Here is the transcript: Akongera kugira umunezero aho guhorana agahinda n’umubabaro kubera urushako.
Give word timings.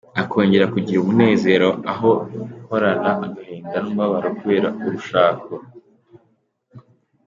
Akongera 0.21 0.65
kugira 0.73 0.97
umunezero 1.01 1.69
aho 1.91 2.11
guhorana 2.59 3.11
agahinda 3.27 3.77
n’umubabaro 3.81 4.29
kubera 4.39 4.67
urushako. 4.85 5.53